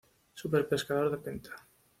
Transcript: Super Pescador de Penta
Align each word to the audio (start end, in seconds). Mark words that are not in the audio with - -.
Super 0.41 0.63
Pescador 0.71 1.11
de 1.11 1.19
Penta 1.29 1.53